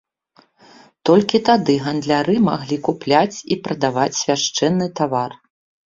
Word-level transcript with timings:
Толькі 1.09 1.41
тады 1.51 1.75
гандляры 1.89 2.35
маглі 2.49 2.81
купляць 2.91 3.37
і 3.51 3.61
прадаваць 3.69 4.13
свяшчэнны 4.25 4.93
тавар. 5.03 5.31